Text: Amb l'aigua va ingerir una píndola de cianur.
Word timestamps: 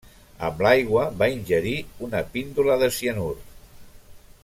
Amb 0.45 0.61
l'aigua 0.65 1.03
va 1.19 1.27
ingerir 1.33 1.75
una 2.07 2.23
píndola 2.37 2.79
de 2.85 2.89
cianur. 2.99 3.33